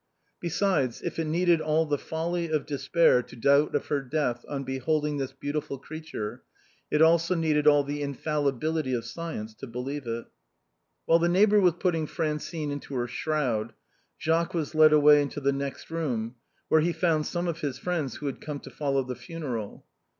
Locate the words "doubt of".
3.35-3.85